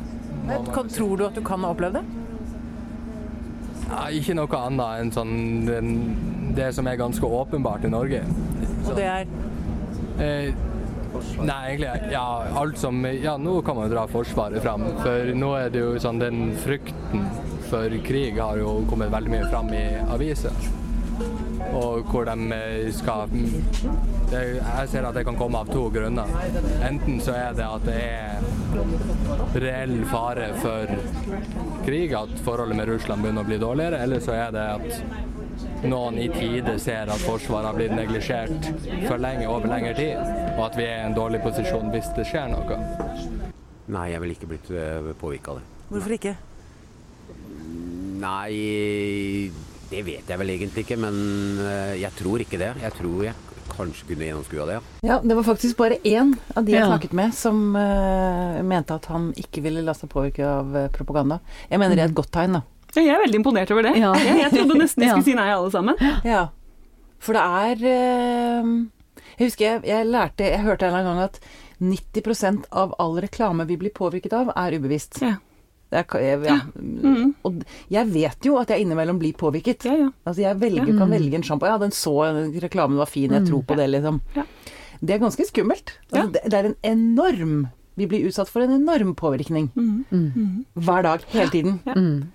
[0.73, 2.03] Kan, tror du at du kan ha opplevd det?
[3.91, 5.33] Ja, ikke noe annet enn sånn
[5.67, 5.93] den,
[6.55, 8.23] det som er ganske åpenbart i Norge.
[8.87, 9.31] Og det er
[10.21, 10.53] Eh,
[11.41, 14.83] nei, egentlig ja, alt som Ja, nå kan man dra Forsvaret fram.
[15.01, 17.25] For nå er det jo sånn den frykten
[17.71, 20.55] for krig har jo kommet veldig mye fram i aviser.
[21.71, 26.29] Og hvor de eh, skal det, Jeg ser at det kan komme av to grunner.
[26.87, 30.91] Enten så er det at det er reell fare for
[31.85, 36.19] krig, at forholdet med Russland begynner å bli dårligere, eller så er det at noen
[36.21, 38.69] i tide ser at Forsvaret har blitt neglisjert
[39.07, 40.21] for lenge over lengre tid,
[40.57, 42.79] og at vi er i en dårlig posisjon hvis det skjer noe.
[43.91, 44.71] Nei, jeg ville ikke blitt
[45.19, 45.67] påvirka av det.
[45.91, 46.37] Hvorfor ikke?
[48.21, 49.51] Nei,
[49.91, 51.15] det vet jeg vel egentlig ikke, men
[51.67, 52.69] eh, jeg tror ikke det.
[52.81, 53.35] Jeg tror jeg
[53.71, 54.81] kanskje kunne gjennomskua det, ja.
[55.07, 56.87] Ja, det var faktisk bare én av de jeg Ja.
[56.91, 61.37] snakket med som uh, mente at han ikke ville la seg påvirke av eh, propaganda.
[61.71, 62.61] Jeg mener det er et godt tegn, da.
[62.91, 63.93] Ja, jeg er veldig imponert over det.
[64.01, 64.11] Ja.
[64.19, 65.15] Jeg, jeg trodde nesten jeg Ja.
[65.15, 65.95] skulle si nei alle sammen.
[66.27, 66.41] Ja.
[67.23, 68.73] For det er uh,
[69.37, 71.39] Jeg husker jeg, jeg lærte Jeg hørte en eller annen gang at
[71.81, 75.21] 90% av all reklame vi blir påvirket av, er ubevisst.
[75.23, 75.37] Ja.
[75.91, 76.55] Det er, ja.
[76.79, 77.33] mm.
[77.43, 79.83] Og jeg vet jo at jeg innimellom blir påvirket.
[79.89, 80.09] Ja, ja.
[80.23, 81.67] Altså jeg velger, kan velge en sjampo.
[81.67, 82.13] Ja, den så
[82.63, 84.21] reklamen var fin, jeg tror på det, liksom.
[84.37, 84.45] Ja.
[85.01, 85.91] Det er ganske skummelt.
[86.11, 86.27] Altså, Ja.
[86.31, 87.55] det, det er en enorm
[87.99, 89.67] Vi blir utsatt for en enorm påvirkning.
[90.79, 91.81] Hver dag, hele tiden.
[91.85, 91.93] Ja.
[91.99, 92.29] Mm.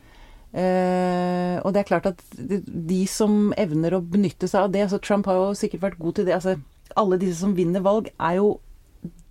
[0.57, 4.85] Eh, og det er klart at de, de som evner å benytte seg av det
[4.87, 6.37] altså Trump har jo sikkert vært god til det.
[6.37, 6.55] Altså,
[6.97, 8.55] alle disse som vinner valg, er jo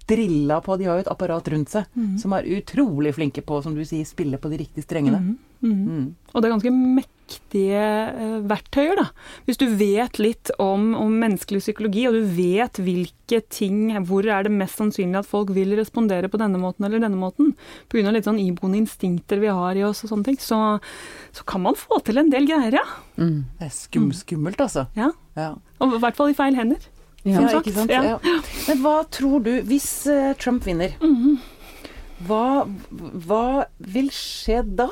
[0.09, 1.89] drilla på De har jo et apparat rundt seg
[2.21, 5.37] som er utrolig flinke på, som du sier, spille på de riktige strengene.
[5.65, 6.15] Mm.
[6.33, 9.05] Og det er ganske mektige eh, verktøyer, da.
[9.47, 14.45] Hvis du vet litt om, om menneskelig psykologi, og du vet hvilke ting Hvor er
[14.45, 17.55] det mest sannsynlig at folk vil respondere på denne måten eller denne måten,
[17.89, 18.11] pga.
[18.13, 20.59] litt sånn iboende instinkter vi har i oss og sånne ting, så,
[21.33, 22.85] så kan man få til en del greier, ja.
[23.17, 23.47] Mm.
[23.57, 24.85] Det er skum, skummelt, altså.
[24.99, 25.09] ja.
[25.35, 25.55] Ja.
[25.81, 26.83] Og i hvert fall i feil hender.
[27.25, 27.41] Ja.
[27.41, 28.69] Ja, sagt.
[28.69, 30.93] Men hva tror du, hvis eh, Trump vinner,
[32.27, 32.65] hva,
[33.25, 34.87] hva vil skje da?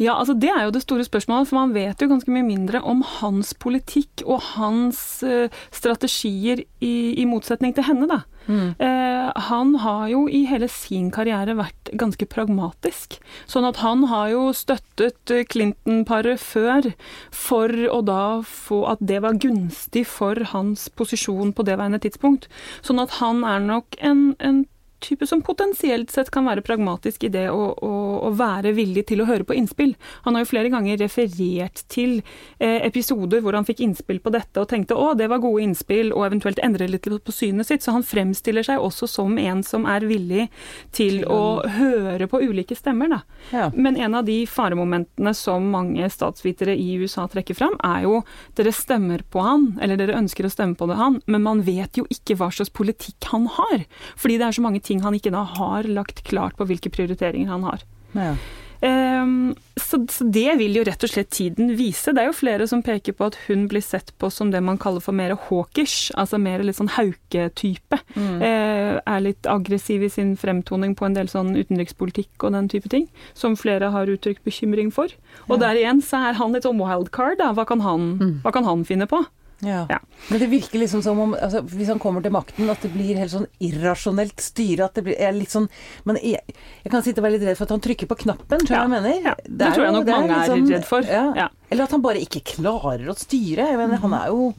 [0.00, 2.80] Ja, altså Det er jo det store spørsmålet, for man vet jo ganske mye mindre
[2.82, 8.08] om hans politikk og hans eh, strategier i, i motsetning til henne.
[8.10, 8.22] da.
[8.50, 13.18] Eh, han har jo i hele sin karriere vært ganske pragmatisk.
[13.50, 16.90] Sånn at han har jo støttet Clinton-paret før
[17.34, 22.50] for å da få at det var gunstig for hans posisjon på det værende tidspunkt.
[22.82, 24.64] Sånn at han er nok en, en
[25.00, 27.92] type som potensielt sett kan være pragmatisk i det å, å,
[28.28, 29.94] å, være villig til å høre på innspill.
[30.26, 32.20] Han har jo flere ganger referert til
[32.58, 36.12] eh, episoder hvor han fikk innspill på dette og tenkte å, det var gode innspill,
[36.14, 37.84] og eventuelt endre litt på synet sitt.
[37.84, 40.48] Så han fremstiller seg også som en som er villig
[40.96, 43.20] til å høre på ulike stemmer, da.
[43.50, 43.70] Ja.
[43.74, 48.20] Men en av de faremomentene som mange statsvitere i USA trekker fram, er jo
[48.58, 51.98] dere stemmer på han, eller dere ønsker å stemme på det han, men man vet
[51.98, 53.86] jo ikke hva slags politikk han har.
[54.20, 57.54] Fordi det er så mange ting han ikke da har lagt klart på hvilke prioriteringer
[57.54, 57.86] han har.
[58.18, 58.34] Ja.
[58.80, 62.14] Um, så, så det vil jo rett og slett tiden vise.
[62.16, 64.80] Det er jo flere som peker på at hun blir sett på som det man
[64.80, 68.00] kaller for mer hawkish, altså mer litt sånn hauketype.
[68.16, 68.40] Mm.
[68.40, 72.88] Uh, er litt aggressiv i sin fremtoning på en del sånn utenrikspolitikk og den type
[72.92, 75.12] ting, som flere har uttrykt bekymring for.
[75.50, 77.52] Og der igjen så er han litt sånn wildcard, da.
[77.56, 79.20] Hva kan han, hva kan han finne på?
[79.62, 79.86] Ja.
[79.90, 79.98] Ja.
[80.30, 83.18] Men det virker liksom som om altså, hvis han kommer til makten, at det blir
[83.20, 84.86] helt sånn irrasjonelt styre.
[84.88, 85.68] At det blir er litt sånn
[86.08, 86.40] Men jeg,
[86.84, 88.82] jeg kan sitte og være litt redd for at han trykker på knappen, tror Ja.
[88.82, 89.22] jeg jeg mener.
[89.30, 91.02] Ja, det det tror jeg nok det mange er litt redd for.
[91.02, 91.24] Ja.
[91.36, 91.48] Ja.
[91.70, 93.68] Eller at han bare ikke klarer å styre.
[93.70, 94.54] Jeg mener, han er jo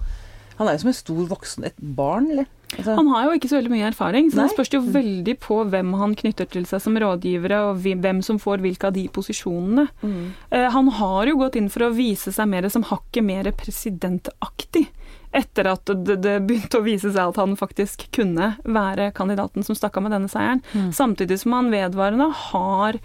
[0.59, 2.45] Han er jo som en stor voksen Et barn, eller?
[2.77, 4.47] Altså, Han har jo ikke så veldig mye erfaring, så Nei.
[4.47, 8.39] det spørs jo veldig på hvem han knytter til seg som rådgivere, og hvem som
[8.39, 9.87] får hvilke av de posisjonene.
[10.01, 10.31] Mm.
[10.51, 14.87] Eh, Han har jo gått inn for å vise seg mer som hakket mer presidentaktig.
[15.33, 19.75] Etter at det, det begynte å vise seg at han faktisk kunne være kandidaten som
[19.75, 20.63] stakk av med denne seieren.
[20.91, 22.99] Samtidig som han vedvarende har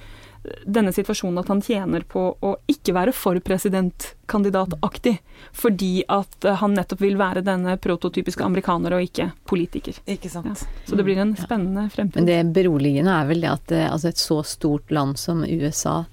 [0.66, 5.16] denne situasjonen at han tjener på å ikke være for presidentkandidataktig,
[5.56, 9.98] fordi at eh, han nettopp vil være denne prototypiske amerikaner og ikke politiker.
[10.06, 10.52] ikke sant.
[10.52, 10.84] Ja.
[10.88, 12.20] Så det blir en spennende fremtid.
[12.20, 16.04] Men det beroligende er vel det at eh, altså et så stort land som USA,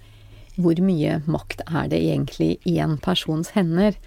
[0.56, 3.98] hvor mye makt er det egentlig i en persons hender?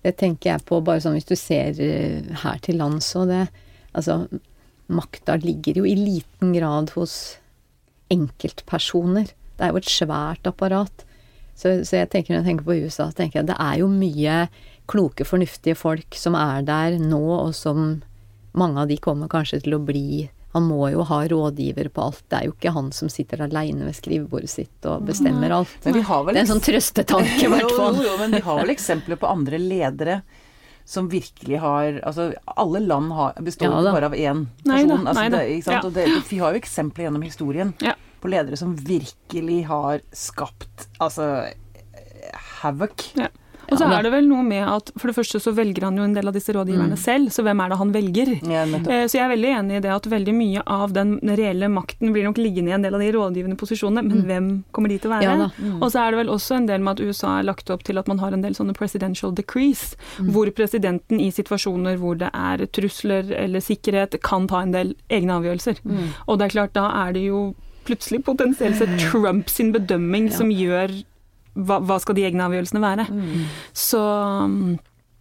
[0.00, 3.44] Det tenker jeg på bare sånn hvis du ser eh, her til lands og det
[3.90, 4.28] Altså,
[4.86, 7.14] makta ligger jo i liten grad hos
[8.10, 9.32] enkeltpersoner.
[9.60, 11.04] Det er jo et svært apparat.
[11.60, 13.88] Så, så jeg tenker når jeg tenker på USA, så tenker jeg det er jo
[13.92, 14.36] mye
[14.90, 18.00] kloke, fornuftige folk som er der nå, og som
[18.56, 22.24] mange av de kommer kanskje til å bli Han må jo ha rådgiver på alt.
[22.26, 25.76] Det er jo ikke han som sitter aleine ved skrivebordet sitt og bestemmer alt.
[25.84, 28.00] Men vi har vel Det er en sånn trøstetanke, i hvert Jo, fall.
[28.00, 30.16] jo, jo, men vi har vel eksempler på andre ledere
[30.90, 34.72] som virkelig har Altså, alle land har, består Ja bare av én person.
[34.72, 35.36] Nei da, altså, nei da.
[35.38, 35.76] det, ikke sant?
[35.76, 35.86] Ja.
[35.86, 37.94] Og det, vi har jo eksempler gjennom historien Ja.
[38.20, 41.30] På ledere som virkelig har skapt altså
[42.60, 43.12] havoc.
[43.18, 43.30] Ja.
[43.70, 46.02] Og så er det vel noe med at for det første så velger han jo
[46.02, 48.32] en del av disse rådgiverne selv, så hvem er det han velger?
[48.42, 48.64] Ja.
[48.66, 52.10] Eh, Så jeg er veldig enig i det at veldig mye av den reelle makten
[52.10, 55.12] blir nok liggende i en del av de rådgivende posisjonene, men hvem kommer de til
[55.12, 55.28] å være?
[55.28, 55.78] Ja mm.
[55.78, 58.02] Og så er det vel også en del med at USA er lagt opp til
[58.02, 62.66] at man har en del sånne presidential decrees, hvor presidenten i situasjoner hvor det er
[62.74, 65.78] trusler eller sikkerhet, kan ta en del egne avgjørelser.
[66.26, 67.52] Og det er klart, da er det jo
[67.90, 70.94] plutselig potensielt sett Trump sin bedømming som gjør
[71.58, 73.08] hva, hva skal de egne avgjørelsene være.
[73.76, 74.78] Så um,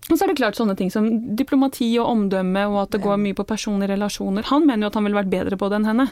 [0.10, 1.06] og så er det klart sånne ting som
[1.38, 4.48] diplomati og omdømme, og at det går mye på personlige relasjoner.
[4.50, 6.08] Han mener jo at han ville vært bedre på det enn henne.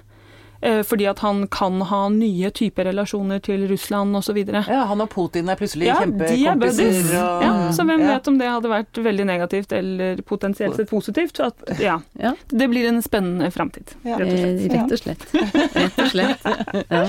[0.62, 4.38] Eh, fordi at han kan ha nye typer relasjoner til Russland osv.
[4.50, 7.13] Ja, han og Putin er plutselig Ja, er kjempekompiser.
[7.22, 8.13] og- Ja, så hvem Ja.
[8.15, 11.39] vet om det hadde vært veldig negativt eller potensielt sett positivt.
[11.39, 12.34] At, ja, Ja.
[12.50, 14.65] det blir en spennende framtid, rett og slett.
[14.65, 15.76] Eh, Rett og slett.
[15.76, 16.88] Rett og slett.
[16.89, 17.08] Ja.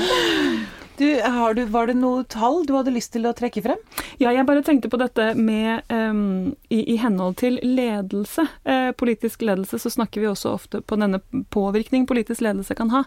[0.98, 3.78] Du, har du, var det noe tall du hadde lyst til å trekke frem?
[4.18, 9.44] Ja, jeg bare tenkte på dette med um, i, i henhold til ledelse, eh, politisk
[9.46, 11.20] ledelse, så snakker vi også ofte på denne
[11.54, 13.04] påvirkning politisk ledelse kan ha.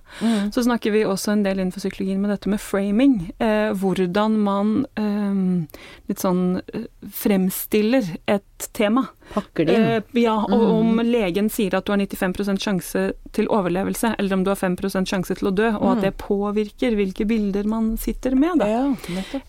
[0.56, 3.18] Så snakker vi også en del innenfor psykologien med dette med framing.
[3.44, 5.68] Eh, hvordan man um,
[6.08, 9.10] litt sånn eh, fremstiller et tema.
[9.32, 9.88] Pakker det inn.
[9.88, 13.04] Eh, ja, og om legen sier at du har 95% sjanse
[13.36, 16.98] til overlevelse, eller om du har 5% sjanse til å dø, og at det påvirker
[17.00, 18.64] hvilke bilder man sitter med.
[18.68, 18.84] Ja.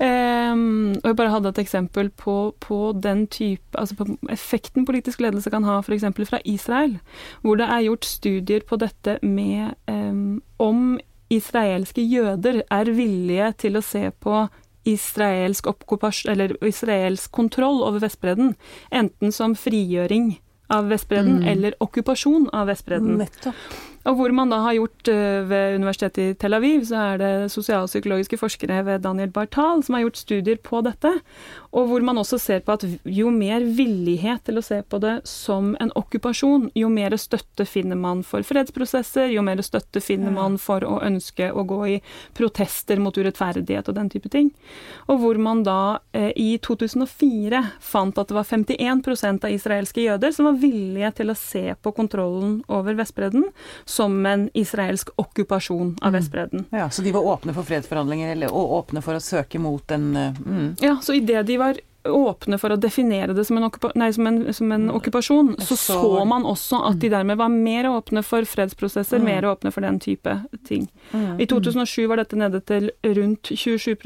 [0.05, 5.23] Ehm, og jeg bare hadde et eksempel på, på den type Altså på effekten politisk
[5.25, 6.05] ledelse kan ha f.eks.
[6.29, 6.99] fra Israel,
[7.43, 10.21] hvor det er gjort studier på dette med eh,
[10.63, 10.83] om
[11.33, 14.45] israelske jøder er villige til å se på
[14.85, 15.67] israelsk,
[16.29, 18.55] eller israelsk kontroll over Vestbredden,
[18.91, 20.35] enten som frigjøring
[20.73, 23.19] av Vestbredden eller okkupasjon av Vestbredden.
[23.21, 23.55] Nettopp.
[24.09, 27.33] Og hvor man da har gjort eh, ved Universitetet i Tel Aviv, så er det
[27.55, 31.13] sosialpsykologiske forskere ved Daniel Bartal som har gjort studier på dette.
[31.73, 35.15] Og hvor man også ser på at jo mer villighet til å se på det
[35.29, 40.59] som en okkupasjon, jo mer støtte finner man for fredsprosesser, jo mer støtte finner man
[40.61, 41.97] for å ønske å gå i
[42.37, 44.51] protester mot urettferdighet og den type ting.
[45.07, 50.35] Og hvor man da eh, i 2004 fant at det var 51% av israelske jøder
[50.35, 53.49] som var villige til å se på kontrollen over Vestbredden
[53.93, 56.65] som en israelsk okkupasjon av Vestbredden.
[56.71, 60.17] Ja, Så de var åpne for fredsforhandlinger, eller, og åpne for å søke mot en
[60.17, 60.69] eh, mm.
[60.81, 64.27] Ja, så idet de var åpne for å definere det som en, okkupa nei, som
[64.27, 68.23] en, som en okkupasjon, så så- så man også at de dermed var mer åpne
[68.25, 70.89] for fredsprosesser, mer åpne for den type ting.
[71.39, 73.97] I 2007 var dette nede til rundt 27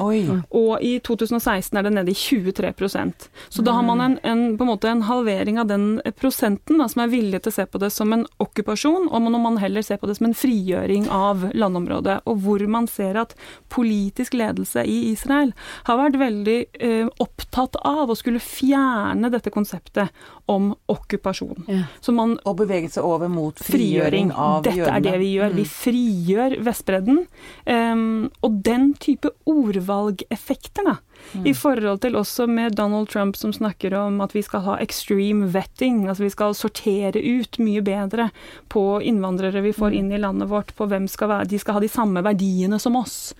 [0.00, 0.42] Oi.
[0.50, 4.62] og i 2016 er det nede i 23% Så da har man en, en, på
[4.62, 7.78] en måte en halvering av den prosenten da, som er villig til å se på
[7.78, 11.50] det som en okkupasjon, og når man heller ser på det som en frigjøring av
[11.52, 12.20] landområdet.
[12.26, 13.34] Og hvor man ser at
[13.68, 15.52] politisk ledelse i Israel
[15.84, 17.41] har vært veldig eh, opptatt
[17.84, 20.10] av å skulle fjerne dette konseptet
[20.46, 21.64] om okkupasjon.
[21.68, 21.82] Ja.
[22.00, 24.30] Så man Og beveget seg over mot frigjøring.
[24.30, 24.96] frigjøring av Dette jødene.
[24.96, 25.54] er det vi gjør.
[25.54, 27.26] Vi frigjør Vestbredden.
[27.66, 30.96] Um, og den type ordvalgeffekter, da.
[31.44, 35.48] I forhold til også med Donald Trump som snakker om at vi skal ha extreme
[35.52, 36.04] vetting.
[36.08, 38.28] Altså vi skal sortere ut mye bedre
[38.72, 40.74] på innvandrere vi får inn i landet vårt.
[40.76, 43.34] På hvem skal være De skal ha de samme verdiene som oss.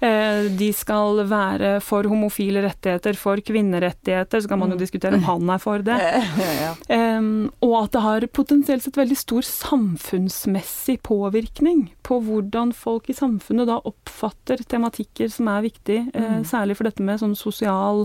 [0.00, 4.42] Eh, de skal være for homofile rettigheter, for kvinnerettigheter.
[4.42, 5.98] Så kan man jo diskutere om han er for det.
[7.66, 13.68] Og at det har potensielt sett veldig stor samfunnsmessig påvirkning på hvordan folk i samfunnet
[13.68, 18.04] da oppfatter tematikker som er viktig, eh, særlig for dette med sånn sosial,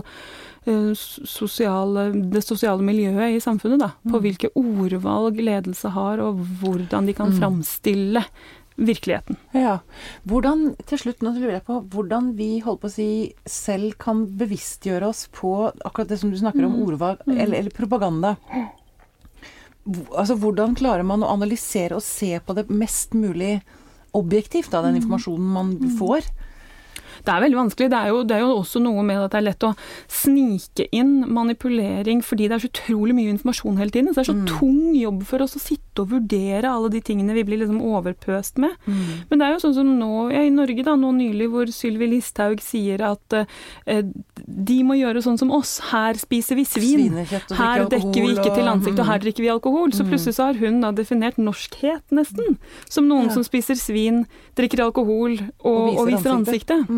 [0.66, 2.00] eh, sosial
[2.32, 3.78] det sosiale miljøet i samfunnet.
[3.78, 8.24] da, På hvilke ordvalg ledelse har, og hvordan de kan framstille
[8.76, 9.36] virkeligheten.
[9.56, 9.78] Ja.
[10.28, 13.08] Hvordan, til slutt, nå lurer jeg på hvordan vi holdt på å si,
[13.48, 15.54] selv kan bevisstgjøre oss på
[15.84, 18.36] akkurat det som du snakker om, ordvalg eller, eller propaganda.
[20.14, 23.60] Altså, hvordan klarer man å analysere og se på det mest mulig
[24.16, 26.28] objektivt av den informasjonen man får?
[27.22, 27.90] Det er veldig vanskelig.
[27.92, 29.72] Det er, jo, det er jo også noe med at det er lett å
[30.10, 34.10] snike inn manipulering fordi det er så utrolig mye informasjon hele tiden.
[34.12, 37.36] Så det er så tung jobb for oss å sitte og vurdere alle de tingene
[37.36, 38.74] vi blir liksom overpøst med.
[39.30, 42.08] Men det er jo sånn som nå ja, i Norge, da, nå nylig, hvor Sylvi
[42.14, 44.02] Listhaug sier at eh,
[44.46, 45.76] de må gjøre sånn som oss.
[45.90, 47.08] Her spiser vi svin.
[47.10, 49.92] Svinekjøtt Her dekker vi ikke til ansikt, ansiktet, og her drikker vi alkohol.
[49.94, 52.58] Så plutselig så har hun da definert norskhet, nesten,
[52.90, 54.24] som noen som spiser svin,
[54.58, 56.88] drikker alkohol og, og viser, ansiktet.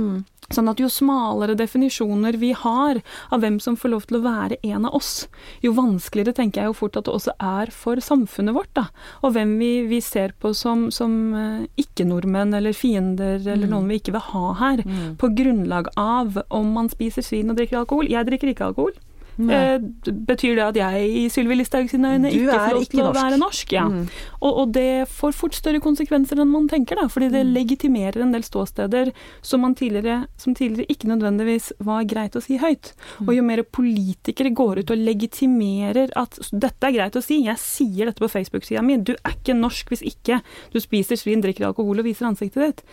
[0.53, 3.01] Sånn at jo smalere definisjoner vi har
[3.33, 5.27] av hvem som får lov til å være en av oss,
[5.65, 8.89] jo vanskeligere tenker jeg jo fort at det også er for samfunnet vårt, da.
[9.25, 14.01] Og hvem vi, vi ser på som, som eh, ikke-nordmenn eller fiender eller noen vi
[14.03, 14.85] ikke vil ha her,
[15.21, 18.11] på grunnlag av om man spiser svin og drikker alkohol.
[18.11, 18.95] Jeg drikker ikke alkohol.
[19.35, 23.03] Eh, betyr det at jeg i Sylvi Listhaug sine øyne Du ikke får lov til
[23.03, 23.73] å være norsk?
[23.75, 23.87] Ja.
[23.91, 24.05] Mm.
[24.41, 28.35] Og, og det får fort større konsekvenser enn man tenker, da, fordi det legitimerer en
[28.35, 29.11] del ståsteder
[29.43, 32.93] som, man tidligere, som tidligere ikke nødvendigvis var greit å si høyt.
[33.27, 37.61] Og jo mer politikere går ut og legitimerer at dette er greit å si, jeg
[37.61, 40.41] sier dette på Facebook-sida mi, du er ikke norsk hvis ikke
[40.75, 42.85] du spiser svin, drikker alkohol og viser ansiktet ditt.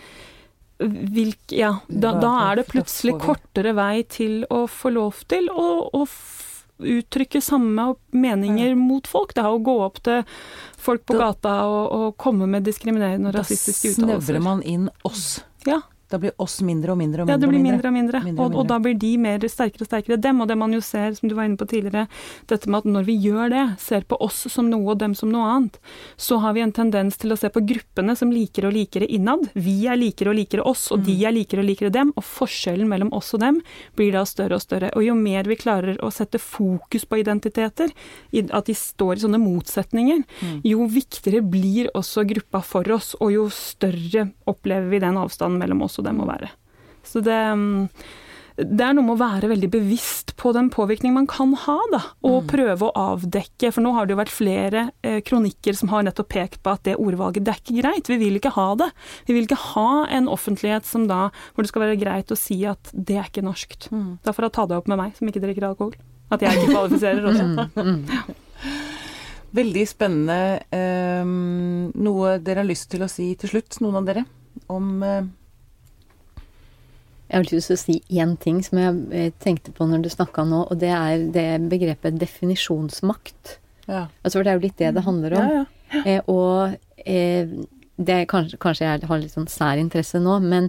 [0.82, 5.68] Hvilk, ja, da, da er det plutselig kortere vei til å få lov til å,
[5.94, 6.06] å
[6.82, 9.36] uttrykke samme meninger mot folk.
[9.38, 10.24] Det er å gå opp til
[10.82, 15.44] folk på Da- gata og, og komme med diskriminerende og Da snevrer man inn oss.
[15.70, 17.38] Ja, Da blir oss mindre og mindre og mindre.
[17.38, 18.22] ja, det blir mindre og mindre.
[18.26, 20.42] Mindre og Og, og da blir de mer sterkere og sterkere dem.
[20.44, 22.08] Og det man jo ser, som du var inne på tidligere,
[22.52, 25.32] dette med at når vi gjør det, ser på oss som noe og dem som
[25.32, 25.80] noe annet,
[26.18, 29.48] så har vi en tendens til å se på gruppene som likere og likere innad.
[29.54, 32.14] Vi er likere og likere oss, og de er likere og likere dem.
[32.20, 33.62] Og forskjellen mellom oss og dem
[33.96, 34.92] blir da større og større.
[34.98, 37.92] Og jo mer vi klarer å sette fokus på identiteter,
[38.52, 40.24] at de står i sånne motsetninger,
[40.68, 45.86] jo viktigere blir også gruppa for oss, og jo større opplever vi den avstanden mellom
[45.86, 46.50] oss og må være.
[47.06, 47.88] Så det, mm,
[48.62, 52.02] det er noe med å være veldig bevisst på den påvirkning man kan ha, da,
[52.28, 53.72] og prøve å avdekke.
[53.72, 56.86] For nå har det jo vært flere eh, kronikker som har nettopp pekt på at
[56.88, 58.12] det ordvalget, det er ikke greit.
[58.12, 58.92] Vi vil ikke ha det.
[59.30, 62.62] Vi vil ikke ha en offentlighet som da, hvor det skal være greit å si
[62.70, 63.90] at det er ikke norskt.
[64.26, 65.98] Da får jeg ta det opp med meg, som ikke drikker alkohol.
[66.32, 68.36] At jeg ikke kvalifiserer også.
[69.62, 70.62] Veldig spennende.
[70.72, 74.24] Um, noe dere har lyst til å si til slutt, noen av dere?
[74.72, 75.26] Om eh,
[77.32, 80.10] Jeg har lyst til å si én ting som jeg eh, tenkte på når du
[80.12, 83.58] snakka nå, og det er det begrepet definisjonsmakt.
[83.88, 84.10] ja.
[84.20, 85.54] Altså, for det er jo litt det det handler om.
[85.54, 86.02] Ja, ja.
[86.04, 87.56] Eh, og eh,
[87.96, 90.68] det er kanskje, kanskje jeg har litt sånn sær interesse nå, men,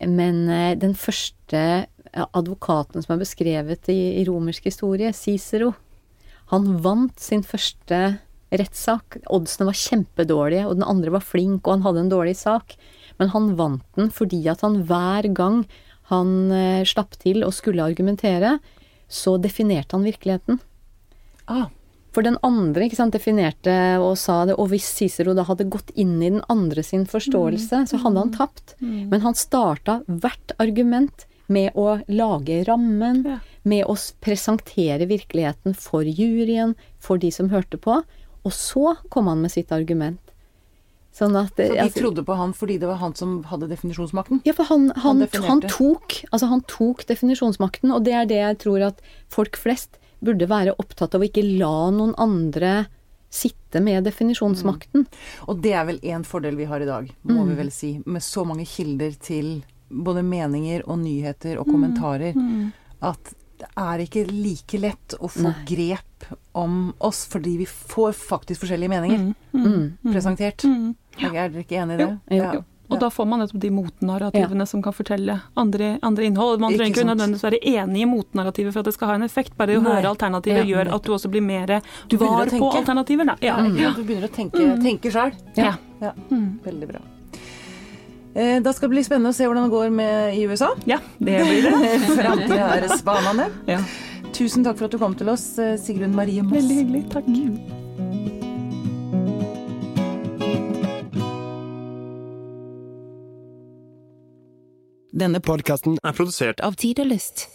[0.00, 1.62] men eh, den første
[2.10, 5.74] advokaten som er beskrevet i, i romersk historie, Cicero,
[6.50, 8.00] han vant sin første
[8.50, 9.20] rettssak.
[9.30, 12.74] Oddsene var kjempedårlige, og den andre var flink, og han hadde en dårlig sak.
[13.20, 15.62] Men han vant den fordi at han hver gang
[16.10, 18.58] han eh, slapp til og skulle argumentere,
[19.10, 20.60] så definerte han virkeligheten.
[21.50, 21.66] Ah,
[22.12, 26.16] For den andre sant, definerte og sa det, og hvis Cicero da hadde gått inn
[26.22, 28.74] i den andre sin forståelse, så hadde han tapt.
[28.82, 33.38] Men han starta hvert argument med å lage rammen, Ja.
[33.64, 38.02] med å presentere virkeligheten for juryen, for de som hørte på,
[38.44, 40.18] og så kom han med sitt argument.
[41.20, 44.40] Sånn at så de altså- trodde på han fordi det var han som hadde definisjonsmakten?
[44.48, 48.38] ja, for han, han, Han han, tok altså han tok definisjonsmakten, og det er det
[48.40, 52.86] jeg tror at folk flest burde være opptatt av, å ikke la noen andre
[53.30, 55.04] sitte med definisjonsmakten.
[55.48, 57.48] Og det er vel én fordel vi har i dag, må Mm.
[57.48, 58.02] vi vel si.
[58.06, 61.60] Med så mange kilder til både meninger og nyheter Mm.
[61.60, 62.72] og kommentarer.
[63.02, 65.64] At det er ikke like lett å få Nei.
[65.68, 69.96] grep om oss, fordi vi får faktisk forskjellige meninger Mm.
[70.12, 70.64] presentert.
[70.64, 72.08] Er er dere ikke enig i det?
[72.30, 72.52] Jo, Ja.
[72.54, 72.64] jo.
[72.90, 76.58] Og da får man nettopp de motnarrativene som kan fortelle andre, andre innhold.
[76.58, 79.56] Man trenger Ikke nødvendigvis være enig i motnarrativet for at det skal ha en effekt.
[79.56, 79.92] Bare å Nei.
[80.02, 83.26] høre alternativer Ja, gjør at du også blir mer var på alternativer.
[83.26, 83.36] Da.
[83.40, 83.62] Ja.
[83.68, 83.92] Ja.
[83.92, 85.32] Du begynner å tenke, tenke sjøl.
[85.56, 85.76] Ja.
[86.00, 86.12] Ja,
[86.64, 86.98] veldig bra.
[88.34, 90.70] Eh, Da skal det bli spennende å se hvordan det går med i USA.
[90.86, 91.92] ja, det blir det.
[92.20, 93.50] Framtida er spanende.
[93.66, 93.80] Ja.
[94.32, 96.54] Tusen takk for at du kom til oss, eh, Sigrun Marie Moss.
[96.60, 97.04] Veldig hyggelig.
[97.10, 97.30] Takk.
[105.20, 107.48] Denne podkasten er produsert av Tid og Lyst.